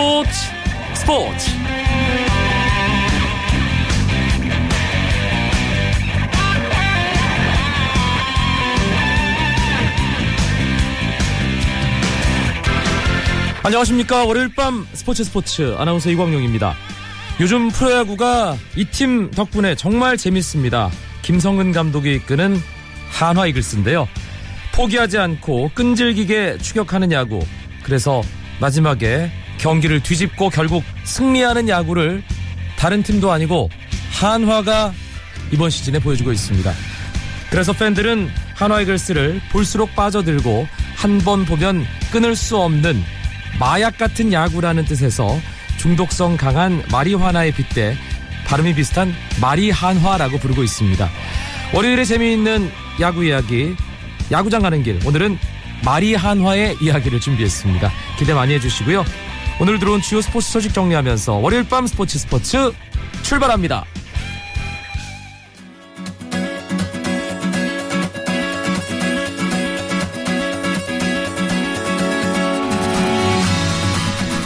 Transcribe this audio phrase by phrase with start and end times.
[0.00, 0.30] 스포츠
[0.94, 1.50] 스포츠.
[13.62, 14.24] 안녕하십니까.
[14.24, 15.74] 월요일 밤 스포츠 스포츠.
[15.76, 16.74] 아나운서 이광용입니다.
[17.40, 20.90] 요즘 프로야구가 이 팀 덕분에 정말 재밌습니다.
[21.20, 22.56] 김성근 감독이 이끄는
[23.10, 24.08] 한화 이글스인데요.
[24.72, 27.44] 포기하지 않고 끈질기게 추격하는 야구.
[27.82, 28.22] 그래서
[28.62, 29.30] 마지막에
[29.60, 32.22] 경기를 뒤집고 결국 승리하는 야구를
[32.76, 33.68] 다른 팀도 아니고
[34.12, 34.92] 한화가
[35.52, 36.72] 이번 시즌에 보여주고 있습니다.
[37.50, 43.02] 그래서 팬들은 한화 이글스를 볼수록 빠져들고 한 번 보면 끊을 수 없는
[43.58, 45.38] 마약 같은 야구라는 뜻에서
[45.78, 47.96] 중독성 강한 마리화나에 빗대
[48.46, 51.08] 발음이 비슷한 마리한화라고 부르고 있습니다.
[51.74, 53.74] 월요일에 재미있는 야구 이야기
[54.30, 55.38] 야구장 가는 길 오늘은
[55.84, 57.90] 마리한화의 이야기를 준비했습니다.
[58.18, 59.04] 기대 많이 해주시고요.
[59.60, 62.72] 오늘 들어온 주요 스포츠 소식 정리하면서 월요일 밤 스포츠 스포츠
[63.22, 63.84] 출발합니다.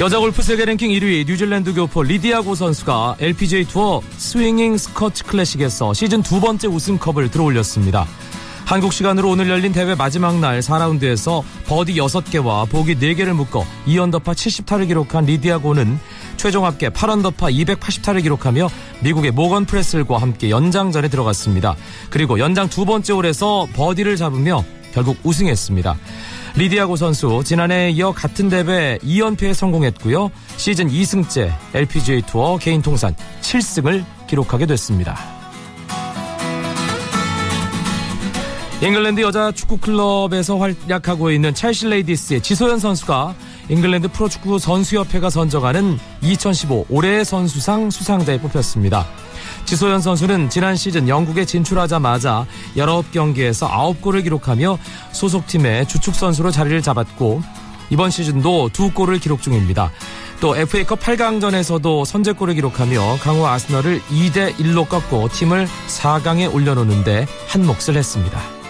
[0.00, 6.22] 여자 골프 세계 랭킹 1위 뉴질랜드 교포 리디아고 선수가 LPGA 투어 스윙잉 스커트 클래식에서 시즌
[6.22, 8.04] 두 번째 우승컵을 들어올렸습니다.
[8.64, 14.86] 한국 시간으로 오늘 열린 대회 마지막 날 4라운드에서 버디 6개와 보기 4개를 묶어 2언더파 70타를
[14.88, 15.98] 기록한 리디아고는
[16.38, 21.76] 최종 합계 8언더파 280타를 기록하며 미국의 모건 프레슬과 함께 연장전에 들어갔습니다.
[22.08, 25.96] 그리고 연장 두 번째 홀에서 버디를 잡으며 결국 우승했습니다.
[26.56, 30.30] 리디아고 선수 지난해에 이어 같은 대회 2연패에 성공했고요.
[30.56, 35.33] 시즌 2승째 LPGA 투어 개인 통산 7승을 기록하게 됐습니다.
[38.84, 43.34] 잉글랜드 여자 축구 클럽에서 활약하고 있는 첼시 레이디스의 지소연 선수가
[43.70, 49.06] 잉글랜드 프로축구 선수협회가 선정하는 2015 올해의 선수상 수상자에 뽑혔습니다.
[49.64, 52.44] 지소연 선수는 지난 시즌 영국에 진출하자마자
[52.76, 54.76] 19경기에서 9골을 기록하며
[55.12, 57.42] 소속팀의 주축 선수로 자리를 잡았고
[57.88, 59.90] 이번 시즌도 두 골을 기록 중입니다.
[60.40, 67.96] 또 FA컵 8강전에서도 선제골을 기록하며 강호 아스널을 2대 1로 꺾고 팀을 4강에 올려놓는데 한 몫을
[67.96, 68.63] 했습니다.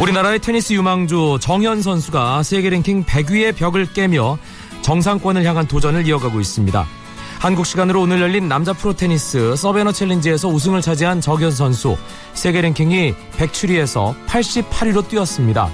[0.00, 4.38] 우리나라의 테니스 유망주 정현 선수가 세계 랭킹 100위의 벽을 깨며
[4.80, 6.86] 정상권을 향한 도전을 이어가고 있습니다.
[7.38, 11.98] 한국 시간으로 오늘 열린 남자 프로 테니스 서배너 챌린저에서 우승을 차지한 정현 선수
[12.32, 15.68] 세계 랭킹이 107위에서 88위로 뛰었습니다.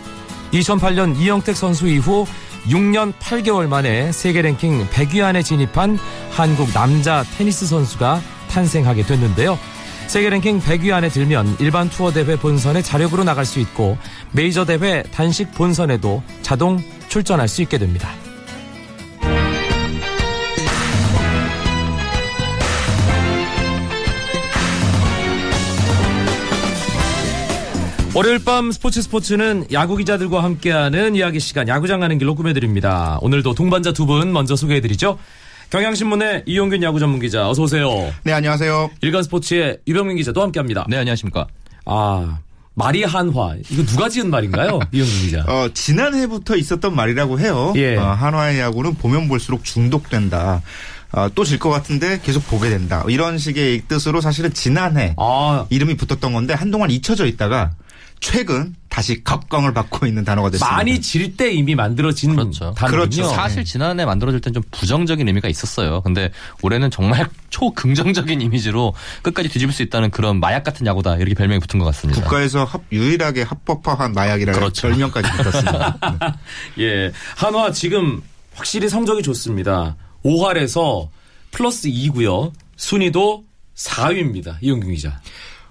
[0.53, 2.27] 2008년 이형택 선수 이후
[2.67, 6.01] 6년 8개월 만에 세계 랭킹 100위 안에 진입한
[6.33, 8.21] 한국 남자 테니스 선수가
[8.51, 9.57] 탄생하게 됐는데요.
[10.07, 13.99] 세계 랭킹 100위 안에 들면 일반 투어 대회 본선에 자력으로 나갈 수 있고
[14.33, 18.09] 메이저 대회 단식 본선에도 자동 출전할 수 있게 됩니다.
[28.15, 33.19] 월요일 밤 스포츠 스포츠는 야구 기자들과 함께하는 이야기 시간 야구장 가는 길로 꾸며드립니다.
[33.21, 35.19] 오늘도 동반자 두 분 먼저 소개해드리죠.
[35.71, 38.13] 경향신문의 이용균 야구 전문 기자 어서 오세요.
[38.23, 38.91] 네 안녕하세요.
[39.01, 40.87] 일간 스포츠의 유병민 기자도 함께합니다.
[40.89, 41.47] 네 안녕하십니까.
[41.85, 42.39] 아
[42.75, 45.41] 말이 한화 이거 누가 지은 말인가요, 이용균 기자?
[45.47, 47.73] 어, 지난해부터 있었던 말이라고 해요.
[47.77, 47.97] 예.
[47.97, 50.63] 어, 한화의 야구는 보면 볼수록 중독된다.
[51.13, 53.05] 어, 또질 것 같은데 계속 보게 된다.
[53.09, 57.73] 이런 식의 뜻으로 사실은 지난해 아 이름이 붙었던 건데 한동안 잊혀져 있다가
[58.21, 60.75] 최근 다시 각광을 받고 있는 단어가 됐습니다.
[60.75, 62.73] 많이 질 때 이미 만들어진 그렇죠.
[62.75, 63.09] 단어군요.
[63.09, 63.25] 그렇죠.
[63.29, 66.01] 사실 지난해 만들어질 땐 좀 부정적인 의미가 있었어요.
[66.01, 66.31] 근데
[66.63, 71.79] 올해는 정말 초긍정적인 이미지로 끝까지 뒤집을 수 있다는 그런 마약 같은 야구다 이렇게 별명이 붙은
[71.79, 72.23] 것 같습니다.
[72.23, 74.89] 국가에서 합- 유일하게 합법화한 마약이라는 그렇죠.
[74.89, 75.99] 별명까지 붙었습니다.
[76.79, 76.85] 네.
[76.85, 78.23] 예, 한화 지금
[78.55, 79.95] 확실히 성적이 좋습니다.
[80.25, 81.09] 5할에서
[81.51, 82.53] 플러스 2고요.
[82.77, 83.45] 순위도
[83.75, 84.57] 4위입니다.
[84.63, 85.21] 이용균 기자.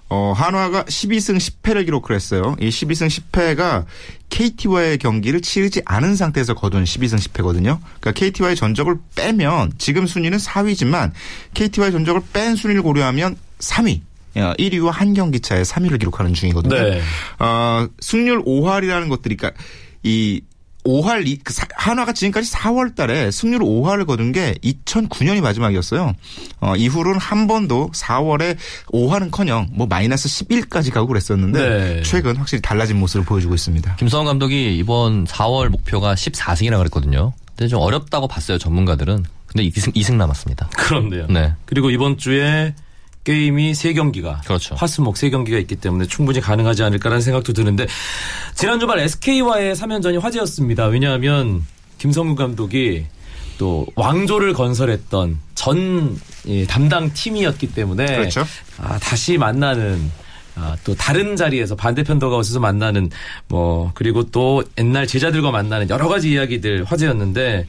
[0.08, 2.56] 어, 한화가 12승 10패를 기록을 했어요.
[2.60, 3.84] 이 12승 10패가
[4.28, 7.78] KT와의 경기를 치르지 않은 상태에서 거둔 12승 10패거든요.
[8.00, 11.12] 그러니까 KT와의 전적을 빼면 지금 순위는 4위지만
[11.54, 14.00] KT와의 전적을 뺀 순위를 고려하면 3위.
[14.36, 16.74] 1위와 한 경기 차에 3위를 기록하는 중이거든요.
[16.74, 17.00] 네.
[17.38, 19.58] 어, 승률 5할이라는 것들이 그러니까
[20.02, 20.42] 이
[20.86, 26.14] 5할 이- 그 사- 한화가 지금까지 4월 달에 승률 5할을 거둔 게 2009년이 마지막이었어요.
[26.60, 28.56] 어, 이후로는 한 번도 4월에
[28.92, 32.02] 5할은 커녕 뭐 마이너스 11까지 가고 그랬었는데 네.
[32.02, 33.96] 최근 확실히 달라진 모습을 보여주고 있습니다.
[33.96, 37.32] 김성원 감독이 이번 4월 목표가 14승이라고 그랬거든요.
[37.56, 39.24] 근데 좀 어렵다고 봤어요 전문가들은.
[39.46, 40.68] 근데 2승, 2승 남았습니다.
[40.76, 41.26] 그런데요.
[41.28, 41.54] 네.
[41.64, 42.74] 그리고 이번 주에
[43.26, 44.76] 게임이 3경기가 그렇죠.
[44.76, 47.88] 화수목 3경기가 있기 때문에 충분히 가능하지 않을까라는 생각도 드는데
[48.54, 50.86] 지난 주말 SK와의 3연전이 화제였습니다.
[50.86, 51.66] 왜냐하면
[51.98, 53.06] 김성근 감독이
[53.58, 58.44] 또 왕조를 건설했던 전 예, 담당 팀이었기 때문에 그렇죠.
[58.78, 60.08] 아, 다시 만나는
[60.54, 63.10] 아, 또 다른 자리에서 반대편 더가웃에서 만나는
[63.48, 67.66] 뭐 그리고 또 옛날 제자들과 만나는 여러 가지 이야기들 화제였는데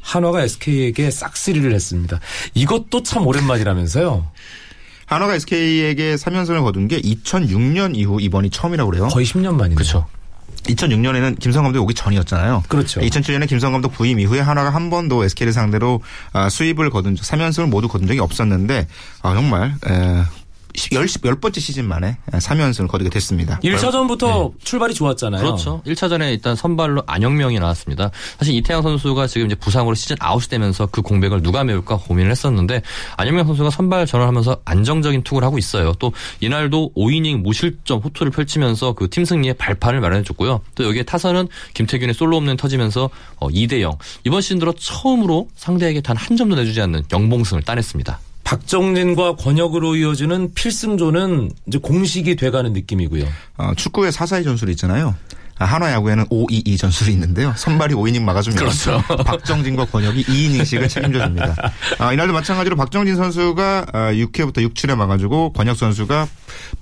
[0.00, 2.18] 한화가 SK에게 싹쓸이를 했습니다.
[2.54, 4.26] 이것도 참 오랜만이라면서요.
[5.06, 9.08] 한화가 SK에게 3연승을 거둔 게 2006년 이후 이번이 처음이라고 그래요.
[9.08, 9.76] 거의 10년 만이네요.
[9.76, 10.06] 그렇죠.
[10.64, 12.64] 2006년에는 김성 감독이 오기 전이었잖아요.
[12.68, 13.00] 그렇죠.
[13.00, 17.68] 2007년에 김성 감독 부임 이후에 한화가 한 번도 SK를 상대로 아, 수입을 거둔 적, 3연승을
[17.68, 18.88] 모두 거둔 적이 없었는데
[19.22, 20.22] 아, 정말 에,
[20.76, 23.58] 10, 열 번째 시즌 만에 3연승을 거두게 됐습니다.
[23.60, 25.42] 1차전부터 출발이 좋았잖아요.
[25.42, 25.82] 그렇죠.
[25.86, 28.10] 1차전에 일단 선발로 안영명이 나왔습니다.
[28.38, 32.82] 사실 이태양 선수가 지금 이제 부상으로 시즌 아웃이 되면서 그 공백을 누가 메울까 고민을 했었는데
[33.16, 35.94] 안영명 선수가 선발 전환하면서 안정적인 투구를 하고 있어요.
[35.98, 40.60] 또 이날도 5이닝 무실점 호투를 펼치면서 그 팀 승리의 발판을 마련해줬고요.
[40.74, 43.08] 또 여기에 타선은 김태균의 솔로 홈런 터지면서
[43.40, 43.96] 2대 0.
[44.24, 48.18] 이번 시즌 들어 처음으로 상대에게 단 한 점도 내주지 않는 영봉승을 따냈습니다.
[48.46, 53.24] 박정진과 권혁으로 이어지는 필승조는 이제 공식이 돼가는 느낌이고요.
[53.58, 55.16] 어, 축구의 사사의 전술이 있잖아요.
[55.58, 57.54] 아, 한화 야구에는 5-2-2 전술이 있는데요.
[57.56, 59.02] 선발이 5이닝 막아주면 그렇죠.
[59.24, 61.56] 박정진과 권혁이 2이닝씩을 책임져줍니다.
[61.98, 66.28] 아, 이날도 마찬가지로 박정진 선수가 6회부터 6, 7회 막아주고 권혁 선수가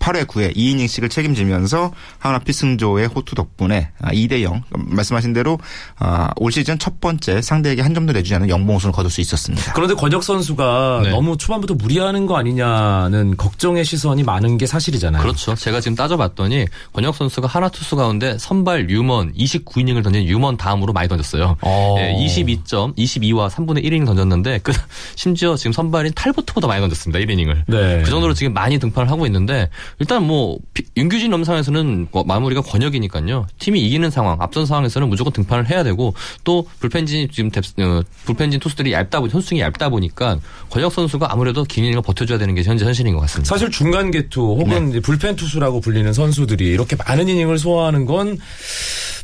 [0.01, 5.59] 8회, 9회 2이닝씩을 책임지면서 한화 피승조의 호투 덕분에 2대 0 말씀하신 대로
[5.99, 9.73] 아, 올 시즌 첫 번째 상대에게 한 점도 내주지 않은 영봉우승을 거둘 수 있었습니다.
[9.75, 11.11] 그런데 권혁 선수가 네.
[11.11, 15.23] 너무 초반부터 무리하는 거 아니냐는 걱정의 시선이 많은 게 사실이잖아요.
[15.23, 15.55] 그렇죠.
[15.55, 21.09] 제가 지금 따져봤더니 권혁 선수가 하나 투수 가운데 선발 유먼 29이닝을 던진 유먼 다음으로 많이
[21.09, 21.57] 던졌어요.
[21.61, 21.97] 어.
[21.99, 24.73] 예, 22점, 22와 3분의 1이닝 던졌는데 그
[25.17, 27.19] 심지어 지금 선발인 탈보트보다 많이 던졌습니다.
[27.21, 27.63] 1이닝을.
[27.67, 28.03] 네.
[28.05, 29.69] 그 정도로 지금 많이 등판을 하고 있는데
[29.99, 33.47] 일단 뭐 피- 윤규진 넘상에서는 뭐 마무리가 권혁이니까요.
[33.59, 36.15] 팀이 이기는 상황, 앞선 상황에서는 무조건 등판을 해야 되고
[36.45, 40.39] 또 불펜진 지금 depth- 어, 불펜진 투수들이 얇다 보니 선수층이 얇다 보니까
[40.71, 43.49] 권혁 선수가 아무래도 긴 이닝을 버텨줘야 되는 게 현재 현실인 것 같습니다.
[43.49, 48.39] 사실 중간 계투 혹은 이제 불펜 투수라고 불리는 선수들이 이렇게 많은 이닝을 소화하는 건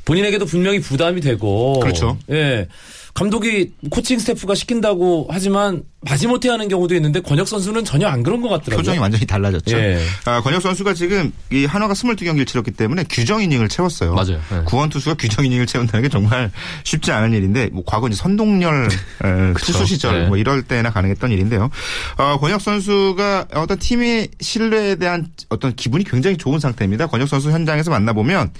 [0.04, 2.18] 본인에게도 분명히 부담이 되고 그렇죠.
[2.30, 2.66] 예.
[3.14, 8.48] 감독이 코칭 스태프가 시킨다고 하지만 마지못해 하는 경우도 있는데 권혁 선수는 전혀 안 그런 것
[8.48, 8.78] 같더라고요.
[8.78, 9.76] 표정이 완전히 달라졌죠.
[9.76, 10.00] 예.
[10.24, 14.14] 아, 권혁 선수가 지금 이 한화가 22경기를 치렀기 때문에 규정 이닝을 채웠어요.
[14.14, 14.40] 맞아요.
[14.50, 14.62] 네.
[14.64, 16.50] 구원 투수가 규정 이닝을 채운다는 게 정말
[16.84, 18.88] 쉽지 않은 일인데 뭐 과거 이제 선동열
[19.24, 20.28] 에, 투수 시절 네.
[20.28, 21.70] 뭐 이럴 때나 가능했던 일인데요.
[22.16, 27.08] 어, 권혁 선수가 어떤 팀의 신뢰에 대한 어떤 기분이 굉장히 좋은 상태입니다.
[27.08, 28.52] 권혁 선수 현장에서 만나보면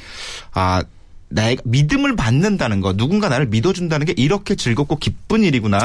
[0.53, 0.83] 아
[1.31, 5.79] 내가 믿음을 받는다는 거, 누군가 나를 믿어준다는 게 이렇게 즐겁고 기쁜 일이구나.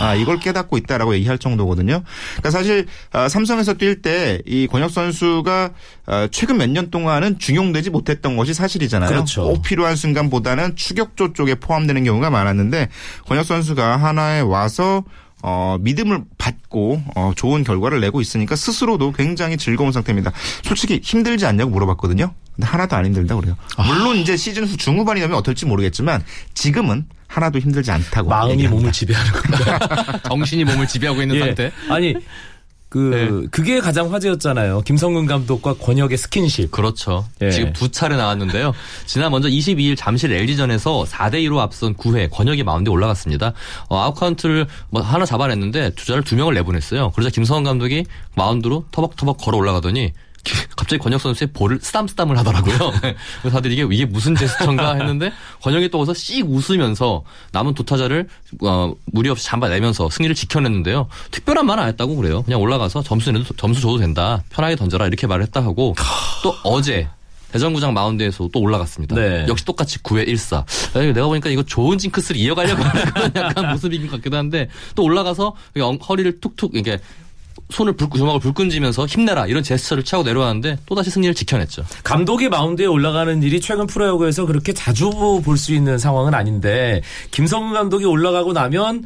[0.00, 2.02] 아, 이걸 깨닫고 있다라고 얘기할 정도거든요.
[2.36, 5.70] 그러니까 사실 아, 삼성에서 뛸 때 이 권혁 선수가
[6.06, 9.08] 아, 최근 몇 년 동안은 중용되지 못했던 것이 사실이잖아요.
[9.10, 9.42] 그렇죠.
[9.44, 12.88] 꼭 필요한 순간보다는 추격조 쪽에 포함되는 경우가 많았는데
[13.26, 15.02] 권혁 선수가 하나에 와서
[15.44, 20.32] 어, 믿음을 받고 어, 좋은 결과를 내고 있으니까 스스로도 굉장히 즐거운 상태입니다.
[20.64, 22.34] 솔직히 힘들지 않냐고 물어봤거든요.
[22.56, 23.56] 근데 하나도 안 힘들다 그래요.
[23.86, 26.24] 물론 이제 시즌 후 중후반이 되면 어떨지 모르겠지만
[26.54, 28.28] 지금은 하나도 힘들지 않다고.
[28.28, 28.74] 마음이 얘기합니다.
[28.76, 30.18] 몸을 지배하는 겁니다.
[30.28, 31.40] 정신이 몸을 지배하고 있는 예.
[31.40, 31.72] 상태.
[31.88, 32.14] 아니
[32.92, 34.82] 그 그게 가장 화제였잖아요.
[34.82, 36.70] 김성근 감독과 권혁의 스킨십.
[36.70, 37.26] 그렇죠.
[37.40, 37.50] 예.
[37.50, 38.74] 지금 두 차례 나왔는데요.
[39.06, 43.54] 지난 먼저 22일 잠실 LG전에서 4대 2로 앞선 9회 권혁이 마운드에 올라갔습니다.
[43.88, 47.12] 어, 아웃 카운트를 뭐 하나 잡아냈는데 주자를 두 명을 내보냈어요.
[47.12, 50.12] 그러자 김성근 감독이 마운드로 터벅터벅 걸어 올라가더니
[50.76, 52.76] 갑자기 권혁 선수의 볼을 쓰담쓰담을 하더라고요.
[53.42, 55.32] 그래서 다들 이게 이게 무슨 제스처인가 했는데
[55.62, 58.28] 권혁이 또 어서 씩 웃으면서 남은 두 타자를
[58.62, 61.08] 어, 무리 없이 잡아내면서 승리를 지켜냈는데요.
[61.30, 62.42] 특별한 말은 안 했다고 그래요.
[62.42, 64.42] 그냥 올라가서 점수 내도 점수 줘도 된다.
[64.50, 65.94] 편하게 던져라 이렇게 말을 했다 하고
[66.42, 67.08] 또 어제
[67.52, 69.14] 대전구장 마운드에서 또 올라갔습니다.
[69.14, 69.44] 네.
[69.46, 70.64] 역시 똑같이 9회 1사.
[71.14, 75.54] 내가 보니까 이거 좋은 징크스를 이어가려고 하는 그런 약간 모습인 것 같기도 한데 또 올라가서
[76.08, 76.98] 허리를 툭툭 이게
[77.72, 81.84] 손을 불, 주먹을 불끈지면서 힘내라 이런 제스처를 취하고 내려왔는데 또다시 승리를 지켜냈죠.
[82.04, 85.10] 감독이 마운드에 올라가는 일이 최근 프로야구에서 그렇게 자주
[85.44, 89.04] 볼 수 있는 상황은 아닌데 김성근 감독이 올라가고 나면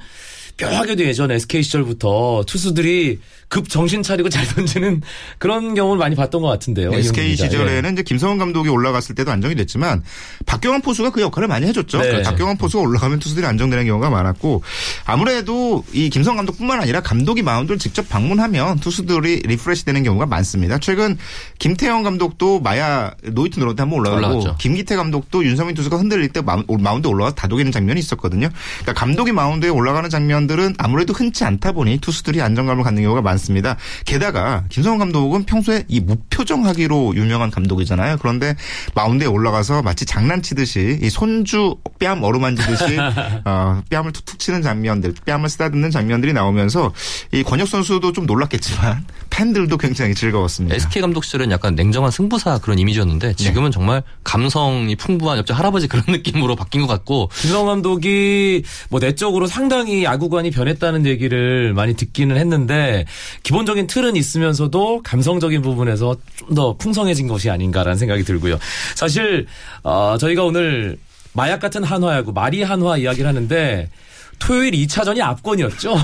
[0.56, 3.18] 뼈하게도 예전 SK 시절부터 투수들이
[3.48, 5.02] 급 정신 차리고 잘 던지는
[5.38, 6.92] 그런 경우를 많이 봤던 것 같은데요.
[6.92, 7.44] SK 이용진 기자.
[7.46, 7.48] 예.
[7.50, 10.02] 시절에는 이제 김성근 감독이 올라갔을 때도 안정이 됐지만
[10.46, 11.98] 박경완 포수가 그 역할을 많이 해줬죠.
[12.00, 12.22] 네.
[12.22, 14.62] 박경완 포수가 올라가면 투수들이 안정되는 경우가 많았고
[15.04, 20.78] 아무래도 이 김성근 감독뿐만 아니라 감독이 마운드를 직접 방문하면 투수들이 refresh되는 경우가 많습니다.
[20.78, 21.16] 최근
[21.60, 24.56] 김태형 감독도 마야 노히트 노런 때 한번 올라가고 올라갔죠.
[24.58, 28.48] 김기태 감독도 윤석민 투수가 흔들릴 때 마운- 마운드에 올라가서 다독이는 장면이 있었거든요.
[28.82, 33.35] 그러니까 감독이 마운드에 올라가는 장면들은 아무래도 흔치 않다 보니 투수들이 안정감을 갖는 경우가 많습니다.
[33.36, 33.76] 않습니다.
[34.04, 38.18] 게다가 김성원 감독은 평소에 이 무표정하기로 유명한 감독이잖아요.
[38.20, 38.56] 그런데
[38.94, 42.98] 마운드에 올라가서 마치 장난치듯이 이 손주 뺨 어루만지듯이
[43.44, 46.92] 어, 뺨을 툭툭 치는 장면들, 뺨을 쓰다듬는 장면들이 나오면서
[47.32, 50.76] 이 권혁 선수도 좀 놀랐겠지만 팬들도 굉장히 즐거웠습니다.
[50.76, 56.04] SK 감독 시절은 약간 냉정한 승부사 그런 이미지였는데 지금은 정말 감성이 풍부한 옆집 할아버지 그런
[56.08, 63.04] 느낌으로 바뀐 것 같고 김성 감독이 뭐 내적으로 상당히 야구관이 변했다는 얘기를 많이 듣기는 했는데
[63.42, 68.58] 기본적인 틀은 있으면서도 감성적인 부분에서 좀 더 풍성해진 것이 아닌가라는 생각이 들고요.
[68.94, 69.46] 사실
[69.82, 70.96] 어, 저희가 오늘
[71.32, 73.90] 마약 같은 한화야구 마리 한화 이야기를 하는데
[74.38, 75.94] 토요일 2차전이 압권이었죠.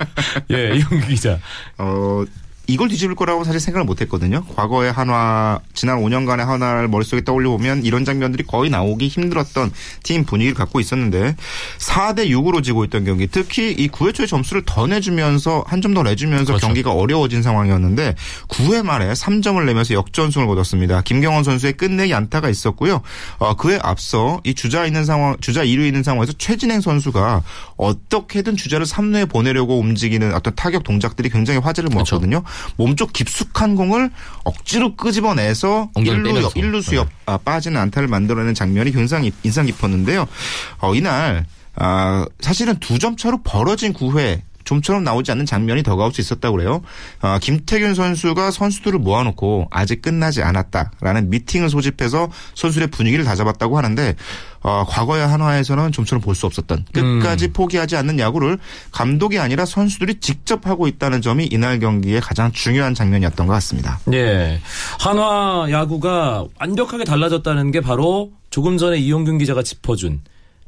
[0.52, 1.38] 예, 이용규 기자.
[1.78, 2.24] 어,
[2.70, 4.44] 이걸 뒤집을 거라고 사실 생각을 못 했거든요.
[4.56, 9.72] 과거의 한화, 지난 5년간의 한화를 머릿속에 떠올려 보면 이런 장면들이 거의 나오기 힘들었던
[10.02, 11.36] 팀 분위기를 갖고 있었는데
[11.78, 16.02] 4대 6으로 지고 있던 경기, 특히 이 9회 초에 점수를 더 내주면서 한 점 더
[16.04, 16.66] 내주면서 그렇죠.
[16.68, 18.14] 경기가 어려워진 상황이었는데
[18.48, 21.02] 9회 말에 3점을 내면서 역전승을 거뒀습니다.
[21.02, 23.00] 김경원 선수의 끝내기 안타가 있었고요.
[23.38, 27.42] 어, 그에 앞서 이 주자 있는 상황, 주자 2루 있는 상황에서 최진행 선수가
[27.76, 32.16] 어떻게든 주자를 3루에 보내려고 움직이는 어떤 타격 동작들이 굉장히 화제를 그렇죠.
[32.16, 32.42] 모았거든요.
[32.76, 34.10] 몸쪽 깊숙한 공을
[34.44, 36.46] 억지로 끄집어내서 엉덩이를 1루, 빼면서.
[36.48, 40.26] 옆, 1루 수옆 아, 빠지는 안타를 만들어내는 장면이 굉장히 인상 깊었는데요.
[40.80, 41.44] 어, 이날
[41.76, 46.82] 아, 사실은 두 점 차로 벌어진 9회 좀처럼 나오지 않는 장면이 더가웃에 있었다고 그래요.
[47.20, 54.14] 아, 김태균 선수가 선수들을 모아놓고 아직 끝나지 않았다라는 미팅을 소집해서 선수들의 분위기를 다잡았다고 하는데
[54.62, 58.58] 어, 과거의 한화에서는 좀처럼 볼 수 없었던 끝까지 포기하지 않는 야구를
[58.92, 63.98] 감독이 아니라 선수들이 직접 하고 있다는 점이 이날 경기의 가장 중요한 장면이었던 것 같습니다.
[64.12, 64.60] 예.
[64.98, 70.20] 한화 야구가 완벽하게 달라졌다는 게 바로 조금 전에 이용균 기자가 짚어준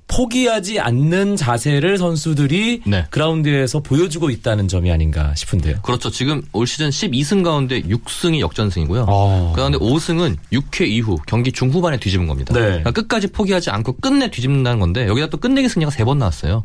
[0.09, 3.07] 포기하지 않는 자세를 선수들이 네.
[3.11, 5.77] 그라운드에서 보여주고 있다는 점이 아닌가 싶은데요.
[5.83, 6.11] 그렇죠.
[6.11, 9.07] 지금 올 시즌 12승 가운데 6승이 역전승이고요.
[9.09, 9.53] 아.
[9.55, 12.53] 그 가운데 5승은 6회 이후 경기 중후반에 뒤집은 겁니다.
[12.53, 12.61] 네.
[12.61, 16.65] 그러니까 끝까지 포기하지 않고 끝내 뒤집는다는 건데 여기다 또 끝내기 승리가 3번 나왔어요.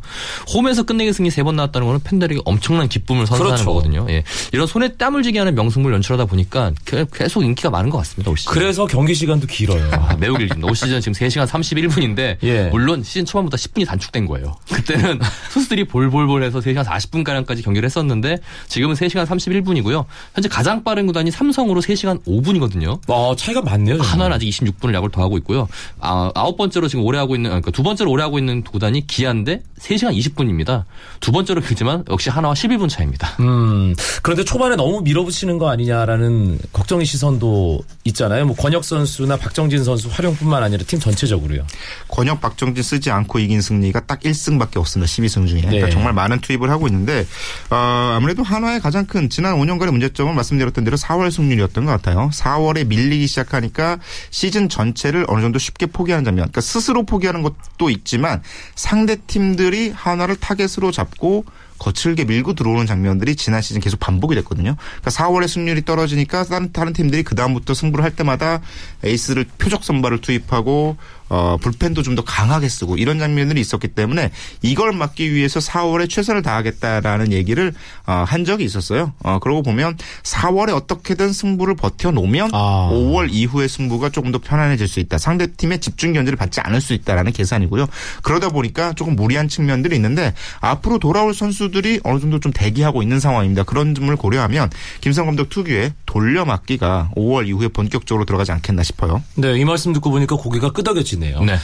[0.54, 3.66] 홈에서 끝내기 승리 3번 나왔다는 거는 팬들에게 엄청난 기쁨을 선사하는 그렇죠.
[3.66, 4.08] 거거든요.
[4.10, 4.24] 예.
[4.52, 6.74] 이런 손에 땀을 쥐게 하는 명승부를 연출하다 보니까
[7.14, 8.30] 계속 인기가 많은 것 같습니다.
[8.30, 8.52] 올 시즌.
[8.52, 9.90] 그래서 경기 시간도 길어요.
[9.94, 10.68] 아, 매우 길습니다.
[10.68, 12.64] 올 시즌 지금 3시간 31분인데 예.
[12.72, 14.56] 물론 시즌 초반보다 10분이 단축된 거예요.
[14.74, 15.20] 그때는
[15.52, 20.06] 선수들이 볼볼볼해서 3시간 40분가량까지 경기를 했었는데 지금은 3시간 31분이고요.
[20.34, 23.00] 현재 가장 빠른 구단이 삼성으로 3시간 5분이거든요.
[23.08, 23.98] 아, 차이가 많네요.
[23.98, 24.14] 정말.
[24.14, 25.68] 하나는 아직 26분을 야구를 더 하고 있고요.
[26.00, 29.62] 아, 아홉 번째로 지금 오래 하고 있는, 그러니까 두 번째로 오래 하고 있는 구단이 기아인데
[29.80, 30.86] 3시간 20분입니다.
[31.20, 33.28] 두 번째로 길지만 역시 하나와 11분 차입니다.
[33.42, 38.46] 음, 그런데 초반에 너무 밀어붙이는 거 아니냐라는 걱정의 시선도 있잖아요.
[38.46, 41.66] 뭐 권혁 선수나 박정진 선수 활용뿐만 아니라 팀 전체적으로요.
[42.08, 45.10] 권혁 박정진 쓰지 않고 이긴 승리가 딱 1승밖에 없습니다.
[45.12, 45.62] 12승 중에.
[45.62, 45.92] 그러니까 네.
[45.92, 47.26] 정말 많은 투입을 하고 있는데
[47.70, 52.30] 어, 아무래도 한화의 가장 큰 지난 5년간의 문제점은 말씀드렸던 대로 4월 승률이었던 것 같아요.
[52.34, 56.44] 4월에 밀리기 시작하니까 시즌 전체를 어느 정도 쉽게 포기하는 장면.
[56.44, 58.42] 그러니까 스스로 포기하는 것도 있지만
[58.76, 61.46] 상대 팀들이 한화를 타겟으로 잡고
[61.80, 64.76] 거칠게 밀고 들어오는 장면들이 지난 시즌 계속 반복이 됐거든요.
[64.76, 68.62] 그러니까 4월에 승률이 떨어지니까 다른, 다른 팀들이 그 다음부터 승부를 할 때마다
[69.04, 70.98] 에이스를 표적 선발을 투입하고
[71.30, 74.32] 어, 불펜도 좀 더 강하게 쓰고 이런 장면들이 있었기 때문에
[74.64, 77.74] 이걸 막기 위해서 4월에 최선을 다하겠다라는 얘기를
[78.08, 79.14] 어, 한 적이 있었어요.
[79.22, 82.90] 어, 그러고 보면 4월에 어떻게든 승부를 버텨놓으면 아.
[82.92, 85.20] 5월 이후의 승부가 조금 더 편안해질 수 있다.
[85.20, 87.86] 상대팀의 집중 견제를 받지 않을 수 있다라는 계산이고요.
[88.24, 93.62] 그러다 보니까 조금 무리한 측면들이 있는데 앞으로 돌아올 선수들이 어느 정도 좀 대기하고 있는 상황입니다.
[93.62, 99.22] 그런 점을 고려하면 김성 감독 특유의 돌려막기가 5월 이후에 본격적으로 들어가지 않겠나 싶어요.
[99.36, 101.44] 네, 이 말씀 듣고 보니까 고개가 끄덕여지 네요.
[101.44, 101.58] 네.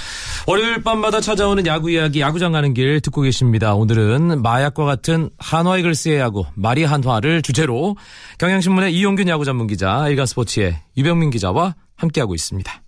[0.46, 3.76] 월요일 밤마다 찾아오는 야구 이야기 야구장 가는 길 듣고 계십니다.
[3.76, 7.96] 오늘은 마약과 같은 한화 이글스의 야구 마리 한화를 주제로
[8.40, 12.82] 경향신문의 이용균 야구 전문 기자 일간스포츠의 유병민 기자와 함께하고 있습니다.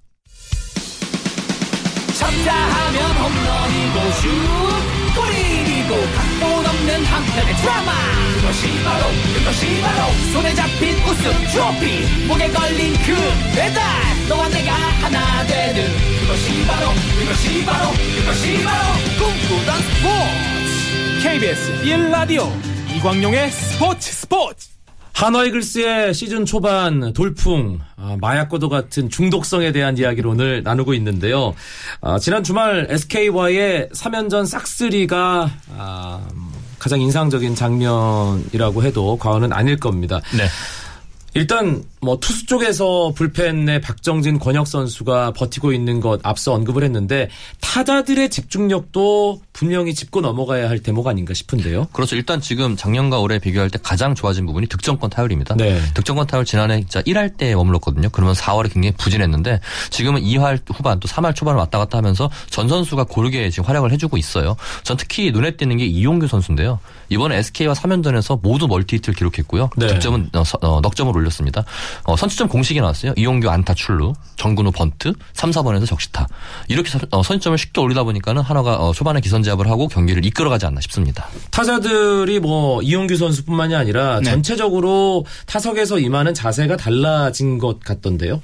[2.18, 4.30] 쳤다 하면 홈런이고 슛
[5.16, 6.55] 골이고 각본
[6.86, 7.92] 없는 한편의 드라마.
[8.36, 12.27] 그것이 바로 그것이 바로 손에 잡힌 우승 트로피.
[12.27, 13.15] 목에 걸린 그
[13.56, 13.84] 배달
[14.30, 15.84] 너와 내가 하나 되는
[16.22, 16.89] 그것이 바로
[17.20, 21.24] 그것이 바로 그것이 바로 꿈꾸던 스포츠.
[21.24, 22.51] KBS 1라디오
[22.96, 24.75] 이광용의 스포츠 스포츠.
[25.13, 31.56] 한화 이글스의 시즌 초반 돌풍, 아, 마약과도 같은 중독성에 대한 이야기를 오늘 나누고 있는데요.
[32.01, 36.27] 아, 지난 주말 SK와의 3연전 싹쓸이가 아,
[36.86, 40.22] 가장 인상적인 장면이라고 해도 과언은 아닐 겁니다.
[40.38, 40.46] 네.
[41.34, 47.30] 일단 뭐 투수 쪽에서 불펜의 박정진, 권혁 선수가 버티고 있는 것 앞서 언급을 했는데
[47.62, 51.86] 타자들의 집중력도 분명히 짚고 넘어가야 할 대목 아닌가 싶은데요.
[51.94, 52.16] 그렇죠.
[52.16, 55.56] 일단 지금 작년과 올해 비교할 때 가장 좋아진 부분이 득점권 타율입니다.
[55.56, 55.82] 네.
[55.96, 58.10] 득점권 타율 지난해 진짜 1할 때 머물렀거든요.
[58.12, 59.60] 그러면 4월에 굉장히 부진했는데
[59.90, 64.18] 지금은 2할 후반 또 3할 초반을 왔다 갔다 하면서 전 선수가 고르게 지금 활약을 해주고
[64.18, 64.56] 있어요.
[64.84, 66.80] 전 특히 눈에 띄는 게 이용규 선수인데요.
[67.10, 69.70] 이번에 SK와 3연전에서 모두 멀티히트를 기록했고요.
[69.78, 69.88] 네.
[69.88, 71.64] 득점은 어, 서- 어, 넉점을 올렸습니다.
[72.04, 73.14] 어, 선취점 공식이 나왔어요.
[73.16, 76.28] 이용규 안타 출루, 정근우 번트, 3, 4번에서 적시타.
[76.68, 80.82] 이렇게 서- 어, 선취점을 쉽게 올리다 보니까는 한화가 어, 초반에 기선제압을 하고 경기를 이끌어가지 않나
[80.82, 81.28] 싶습니다.
[81.52, 84.30] 타자들이 뭐 이용규 선수뿐만이 아니라 네.
[84.30, 88.42] 전체적으로 타석에서 임하는 자세가 달라진 것 같던데요.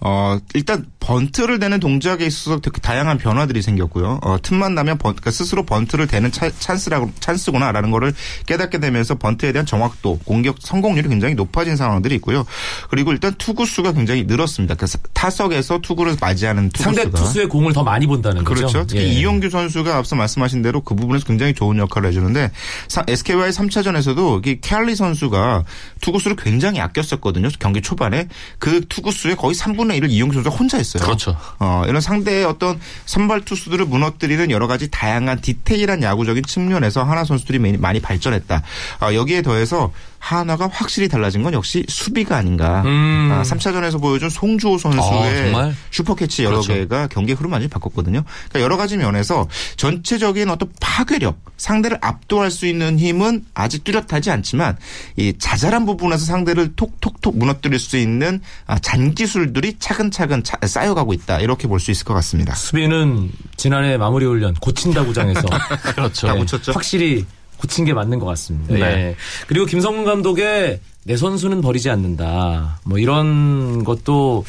[0.00, 4.20] 어, 일단 번트를 대는 동작에 있어서 되게 다양한 변화들이 생겼고요.
[4.22, 8.12] 어, 틈만 나면 번, 그러니까 스스로 번트를 대는 차, 찬스라고 찬스구나라는 거를
[8.46, 12.44] 깨닫게 되면서 번트에 대한 정확도, 공격 성공률이 굉장히 높아진 상황들이 있고요.
[12.90, 14.74] 그리고 일단 투구 수가 굉장히 늘었습니다.
[14.74, 18.66] 그래서 타석에서 투구를 맞이하는 투구수가 상대 투수의 공을 더 많이 본다는 거죠.
[18.66, 18.86] 그렇죠.
[18.86, 19.06] 특히 예.
[19.06, 22.50] 이용규 선수가 앞서 말씀하신 대로 그 부분에서 굉장히 좋은 역할을 해주는데
[22.88, 25.64] 사- SK와의 3차전에서도 이 켈리 선수가
[26.02, 27.48] 투구수를 굉장히 아꼈었거든요.
[27.58, 28.28] 경기 초반에
[28.58, 31.02] 그 투구수의 거의 3분 의 1을 이용규 선수가 혼자 했어요.
[31.02, 31.36] 그렇죠.
[31.58, 37.58] 어, 이런 상대의 어떤 선발 투수들을 무너뜨리는 여러 가지 다양한 디테일한 야구적인 측면에서 하나 선수들이
[37.78, 38.62] 많이- 발전했다.
[39.00, 42.82] 아, 여기에 더해서 하나가 확실히 달라진 건 역시 수비가 아닌가.
[42.84, 43.28] 음.
[43.32, 45.72] 아, 3차전에서 보여준 송주호 선수의 아?
[45.90, 46.74] 슈퍼캐치 여러 그렇죠.
[46.74, 48.22] 개가 경기 흐름 완전히 바꿨거든요.
[48.48, 49.46] 그러니까 여러 가지 면에서
[49.76, 54.76] 전체적인 어떤 파괴력, 상대를 압도할 수 있는 힘은 아직 뚜렷하지 않지만
[55.16, 61.40] 이 자잘한 부분에서 상대를 톡톡톡 무너뜨릴 수 있는 아, 잔기술들이 차근차근 차- 쌓여가고 있다.
[61.40, 62.54] 이렇게 볼 수 있을 것 같습니다.
[62.56, 65.42] 수비는 지난해 마무리 훈련 고친다구장에서
[65.94, 66.26] 그렇죠.
[66.26, 66.72] 다 고쳤죠?
[66.72, 67.24] 확실히
[67.58, 68.74] 고친 게 맞는 것 같습니다.
[68.74, 68.80] 네.
[68.80, 69.16] 예.
[69.46, 72.80] 그리고 김성근 감독의 내 선수는 버리지 않는다.
[72.84, 74.44] 뭐 이런 것도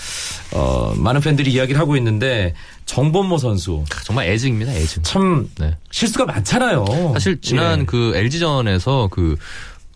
[0.54, 2.54] 어, 많은 팬들이 이야기를 하고 있는데
[2.86, 5.04] 정범모 선수 정말 애증입니다, 애증.
[5.04, 5.76] 참 네.
[5.92, 6.86] 실수가 많잖아요.
[7.14, 7.86] 사실 지난 예.
[7.86, 9.36] 그 LG전에서 그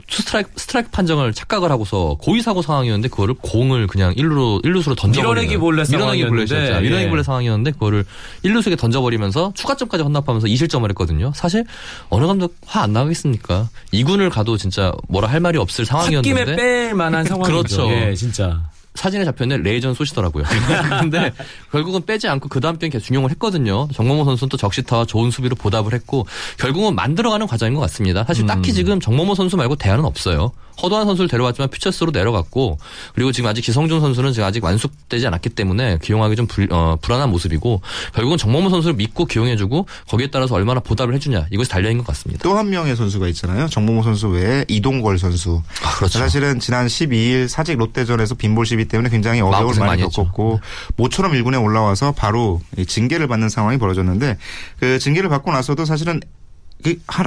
[0.09, 5.57] 스트라이크, 스트라이크 판정을 착각을 하고서 고의 사고 상황이었는데 그거를 공을 그냥 일루로 일루수로 던져버리는 밀어내기
[5.57, 6.81] 볼넷 밀어내기 상황이었는데, 볼넷이었죠.
[6.81, 7.09] 밀어내기 예.
[7.09, 8.05] 볼넷 상황이었는데 그거를
[8.43, 11.31] 일루수에게 던져버리면서 추가점까지 헌납하면서 2실점을 했거든요.
[11.35, 11.65] 사실
[12.09, 13.69] 어느 감독 화 안 나겠습니까?
[13.93, 16.11] 2군을 가도 진짜 뭐라 할 말이 없을 홧김에
[16.45, 17.51] 상황이었는데 뺄 만한 상황이죠.
[17.51, 17.89] 그렇죠.
[17.89, 18.61] 예, 진짜.
[18.95, 20.43] 사진에 잡혔는데 레이전 쏘시더라고요.
[21.01, 21.31] 근데
[21.71, 23.87] 결국은 빼지 않고 그 다음 경기 계속 중용을 했거든요.
[23.93, 26.25] 정모모 선수는 또 적시타와 좋은 수비로 보답을 했고
[26.59, 28.23] 결국은 만들어가는 과정인 것 같습니다.
[28.25, 30.51] 사실 딱히 지금 정모모 선수 말고 대안은 없어요.
[30.81, 32.77] 허도한 선수를 데려왔지만 퓨처스로 내려갔고
[33.13, 37.29] 그리고 지금 아직 기성준 선수는 지금 아직 완숙되지 않았기 때문에 기용하기 좀 불, 어, 불안한
[37.29, 37.81] 모습이고
[38.13, 42.43] 결국은 정모모 선수를 믿고 기용해주고 거기에 따라서 얼마나 보답을 해주냐 이것이 달려있는 것 같습니다.
[42.43, 43.67] 또 한 명의 선수가 있잖아요.
[43.67, 45.61] 정모모 선수 외에 이동걸 선수.
[45.83, 46.19] 아, 그렇죠.
[46.19, 50.01] 사실은 지난 12일 사직 롯데전에서 빈볼 시비 때문에 굉장히 어려움을 많이 많이.
[50.03, 50.59] 겪었고
[50.95, 54.37] 모처럼 1군에 올라와서 바로 이 징계를 받는 상황이 벌어졌는데
[54.79, 56.19] 그 징계를 받고 나서도 사실은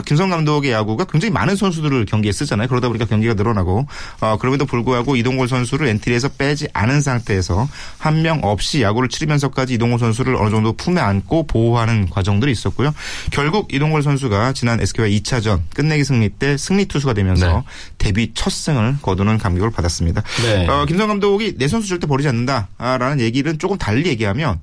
[0.05, 2.69] 김성 감독의 야구가 굉장히 많은 선수들을 경기에 쓰잖아요.
[2.69, 3.87] 그러다 보니까 경기가 늘어나고
[4.21, 9.99] 어, 그럼에도 불구하고 이동골 선수를 엔트리에서 빼지 않은 상태에서 한 명 없이 야구를 치르면서까지 이동골
[9.99, 12.95] 선수를 어느 정도 품에 안고 보호하는 과정들이 있었고요.
[13.31, 17.62] 결국 이동골 선수가 지난 SK와 2차전 끝내기 승리 때 승리 투수가 되면서 네.
[17.99, 20.23] 데뷔 첫 승을 거두는 감격을 받았습니다.
[20.42, 20.66] 네.
[20.66, 24.61] 어, 김성 감독이 내 선수 절대 버리지 않는다라는 얘기는 조금 달리 얘기하면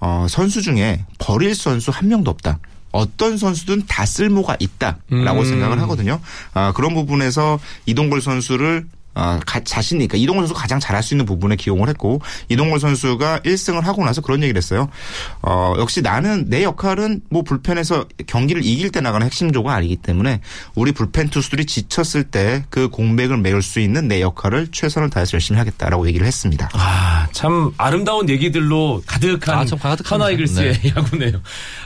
[0.00, 2.58] 어, 선수 중에 버릴 선수 한 명도 없다.
[2.94, 5.44] 어떤 선수든 다 쓸모가 있다라고 음.
[5.44, 6.20] 생각을 하거든요.
[6.54, 11.24] 아, 그런 부분에서 이동걸 선수를 아, 가- 자신이, 그러니까 이동걸 선수가 가장 잘할 수 있는
[11.24, 14.88] 부분에 기용을 했고, 이동걸 선수가 1승을 하고 나서 그런 얘기를 했어요.
[15.40, 20.40] 어, 역시 나는 내 역할은 뭐 불펜에서 경기를 이길 때 나가는 핵심조가 아니기 때문에
[20.74, 25.58] 우리 불펜 투수들이 지쳤을 때 그 공백을 메울 수 있는 내 역할을 최선을 다해서 열심히
[25.58, 26.70] 하겠다라고 얘기를 했습니다.
[26.72, 30.12] 아, 참 아름다운 얘기들로 가득한 아, 참 가득합니다.
[30.12, 31.40] 하나 이글스의 야구네요.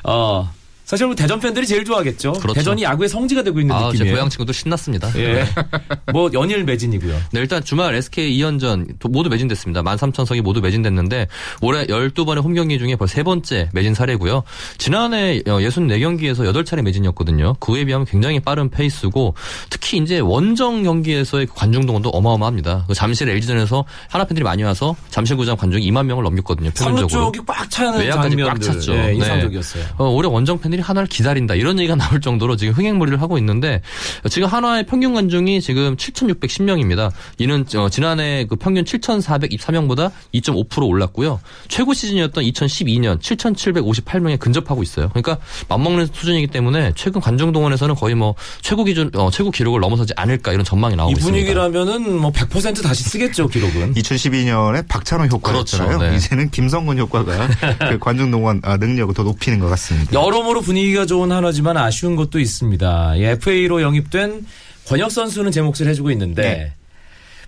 [0.04, 0.50] 어,
[0.88, 2.32] 사실 뭐 대전 팬들이 제일 좋아하겠죠.
[2.32, 2.54] 그렇죠.
[2.54, 4.14] 대전이 야구의 성지가 되고 있는 아, 제 느낌이에요.
[4.14, 5.10] 고향 친구들 신났습니다.
[5.16, 5.44] 예.
[6.14, 7.12] 뭐 연일 매진이고요.
[7.30, 9.82] 네, 일단 주말 SK 2연전 모두 매진됐습니다.
[9.82, 11.28] 13,000석이 모두 매진됐는데
[11.60, 14.44] 올해 12번의 홈 경기 중에 벌써 세 번째 매진 사례고요.
[14.78, 17.56] 지난해 64경기에서 8차례 매진이었거든요.
[17.60, 19.34] 그에 비하면 굉장히 빠른 페이스고
[19.68, 22.86] 특히 이제 원정 경기에서의 그 관중 동원도 어마어마합니다.
[22.88, 26.70] 그 잠실 LG전에서 하나 팬들이 많이 와서 잠실구장 관중이 2만 명을 넘겼거든요.
[26.70, 27.26] 평균적으로.
[27.26, 28.46] 쪽이 꽉 차는 외야까지 장면들.
[28.46, 28.94] 꽉 찼죠.
[28.94, 29.14] 예, 네.
[29.16, 29.84] 인상적이었어요.
[29.98, 33.82] 어, 올해 원정 팬들이 팬들이 한화를 기다린다 이런 얘기가 나올 정도로 지금 흥행몰이를 하고 있는데
[34.30, 37.10] 지금 한화의 평균 관중이 지금 7,610명입니다.
[37.38, 41.40] 이는 어, 지난해 그 평균 7,424명보다 2.5% 올랐고요.
[41.68, 45.08] 최고 시즌이었던 2012년 7,758명에 근접하고 있어요.
[45.08, 45.38] 그러니까
[45.68, 50.52] 맞먹는 수준이기 때문에 최근 관중 동원에서는 거의 뭐 최고 기준 어, 최고 기록을 넘어서지 않을까
[50.52, 51.32] 이런 전망이 나오고 이 있습니다.
[51.32, 53.94] 분위기라면은 뭐 100% 다시 쓰겠죠 기록은.
[53.94, 55.98] 2012년에 박찬호 효과였잖아요.
[55.98, 56.16] 그렇죠, 네.
[56.16, 57.48] 이제는 김성근 효과가
[57.90, 60.12] 그 관중 동원 아, 능력을 더 높이는 것 같습니다.
[60.12, 63.16] 여러모로 분위기가 좋은 하나지만 아쉬운 것도 있습니다.
[63.16, 64.44] 이 FA로 영입된
[64.86, 66.72] 권혁 선수는 제 몫을 해주고 있는데 네.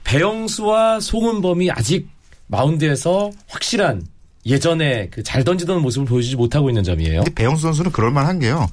[0.05, 2.09] 배영수와 송은범이 아직
[2.47, 4.07] 마운드에서 확실한
[4.47, 7.19] 예전에 그 잘 던지던 모습을 보여주지 못하고 있는 점이에요.
[7.25, 8.67] 근데 배영수 선수는 그럴 만한 게요.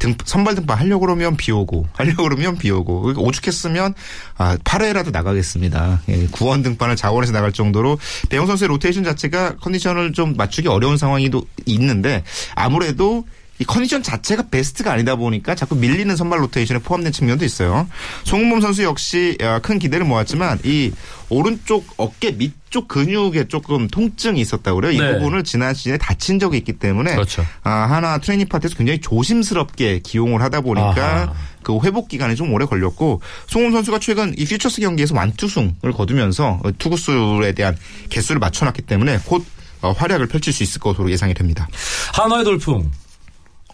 [0.00, 3.94] 등, 선발 등판 하려고 그러면 비 오고 하려고 그러면 비 오고 그러니까 오죽했으면
[4.36, 6.02] 아, 8회라도 나가겠습니다.
[6.08, 7.98] 예, 구원 등판을 자원해서 나갈 정도로
[8.30, 12.24] 배영 선수의 로테이션 자체가 컨디션을 좀 맞추기 어려운 상황이 도 있는데
[12.56, 13.24] 아무래도
[13.62, 17.86] 이 컨디션 자체가 베스트가 아니다 보니까 자꾸 밀리는 선발 로테이션에 포함된 측면도 있어요.
[18.24, 20.92] 송은범 선수 역시 아, 큰 기대를 모았지만 이
[21.28, 24.92] 오른쪽 어깨 밑 쪽 근육에 조금 통증이 있었다고 그래요.
[24.92, 25.12] 이 네.
[25.12, 27.44] 부분을 지난 시즌에 다친 적이 있기 때문에 그렇죠.
[27.62, 31.34] 아, 한화 트레이닝 파트에서 굉장히 조심스럽게 기용을 하다 보니까 아하.
[31.62, 37.52] 그 회복 기간이 좀 오래 걸렸고 송은범 선수가 최근 이 퓨처스 경기에서 완투승을 거두면서 투구수에
[37.52, 37.76] 대한
[38.08, 39.44] 개수를 맞춰놨기 때문에 곧
[39.82, 41.68] 어, 활약을 펼칠 수 있을 것으로 예상이 됩니다.
[42.14, 42.90] 한화의 돌풍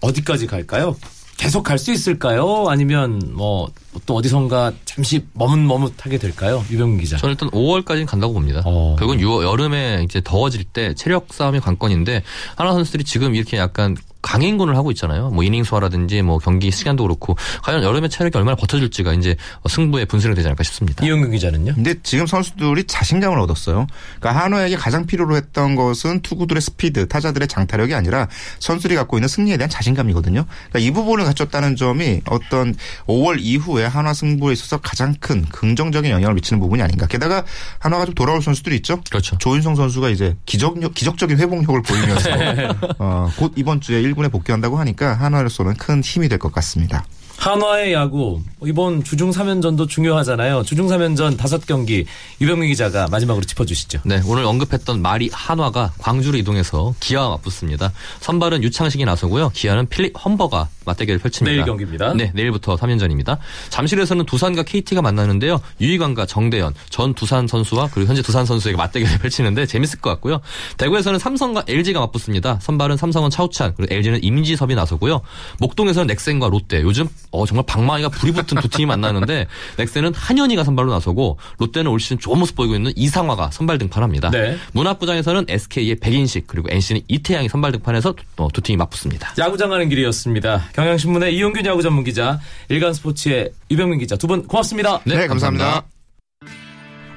[0.01, 0.97] 어디까지 갈까요?
[1.37, 2.67] 계속 갈 수 있을까요?
[2.69, 3.69] 아니면 뭐
[4.07, 6.65] 또 어디선가 잠시 머뭇머뭇하게 될까요?
[6.71, 7.17] 유병민 기자.
[7.17, 8.63] 저는 일단 5월까지는 간다고 봅니다.
[8.65, 8.97] 어.
[8.99, 12.23] 결국은 6월, 여름에 이제 더워질 때 체력 싸움이 관건인데
[12.57, 13.97] 하나 선수들이 지금 이렇게 약간
[14.29, 15.31] 강행군을 하고 있잖아요.
[15.31, 19.37] 뭐 이닝 소화라든지 뭐 경기 시간도 그렇고 과연 여름에 체력이 얼마나 버텨줄지가 이제
[19.67, 21.03] 승부의 분수령 되지 않을까 싶습니다.
[21.05, 21.75] 이영균 기자는요?
[21.75, 23.87] 근데 지금 선수들이 자신감을 얻었어요.
[24.21, 29.57] 그러니까 한화에게 가장 필요로 했던 것은 투구들의 스피드, 타자들의 장타력이 아니라 선수들이 갖고 있는 승리에
[29.57, 30.45] 대한 자신감이거든요.
[30.45, 32.75] 그러니까 이 부분을 갖췄다는 점이 어떤
[33.07, 37.07] 5월 이후에 한화 승부에 있어서 가장 큰 긍정적인 영향을 미치는 부분이 아닌가.
[37.07, 37.45] 게다가
[37.79, 39.01] 한화가 좀 돌아올 선수들이 있죠.
[39.09, 39.39] 그렇죠.
[39.39, 42.31] 조윤성 선수가 이제 기적력, 기적적인 회복력을 보이면서
[42.99, 47.05] 어, 곧 이번 주에 1군에 복귀한다고 하니까 한화로서는 큰 힘이 될 것 같습니다.
[47.39, 50.65] 한화의 야구 이번 주중 3연전도 중요하잖아요.
[50.65, 52.05] 주중 3연전 5경기
[52.41, 54.01] 유병민 기자가 마지막으로 짚어주시죠.
[54.05, 57.93] 네, 오늘 언급했던 마리 한화가 광주로 이동해서 기아와 맞붙습니다.
[58.21, 59.51] 선발은 유창식이 나서고요.
[59.51, 61.53] 기아는 필립 험버가 맞대결을 펼칩니다.
[61.53, 62.13] 내일 경기입니다.
[62.15, 63.39] 네, 내일부터 3연전입니다.
[63.71, 65.61] 잠실에서는 두산과 KT가 만나는데요.
[65.81, 70.41] 유희관과 정대현, 전 두산 선수와 그리고 현재 두산 선수에게 맞대결을 펼치는데 재밌을 것 같고요.
[70.77, 72.59] 대구에서는 삼성과 LG가 맞붙습니다.
[72.61, 75.21] 선발은 삼성은 차우찬, 그리고 LG는 임지섭이 나서고요.
[75.61, 80.91] 목동에서는 넥센과 롯데, 요즘 어, 정말 방망이가 불이 붙은 두 팀이 만나는데 넥센은 한현희가 선발로
[80.91, 84.31] 나서고 롯데는 올 시즌 좋은 모습 보이고 있는 이상화가 선발 등판합니다.
[84.31, 84.57] 네.
[84.73, 89.35] 문학구장에서는 SK의 백인식 그리고 NC는 이태양이 선발 등판해서 두, 어, 두 팀이 맞붙습니다.
[89.39, 90.67] 야구장 가는 길이었습니다.
[90.75, 92.39] 경향신문의 이용균 야구 전문 기자,
[92.69, 95.01] 일간스포츠의 유병민 기자 두 분 고맙습니다.
[95.05, 95.85] 네, 감사합니다.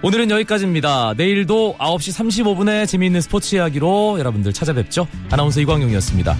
[0.04, 1.14] 오늘은 여기까지입니다.
[1.16, 2.18] 내일도 9시
[2.56, 5.08] 35분에 재미있는 스포츠 이야기로 여러분들 찾아뵙죠.
[5.30, 6.36] 아나운서 이광용이었습니다.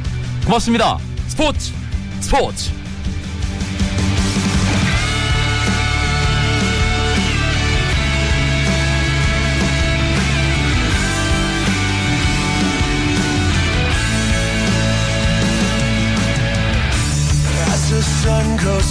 [0.46, 0.98] 고맙습니다.
[1.28, 1.72] 스포츠
[2.22, 2.81] 스포츠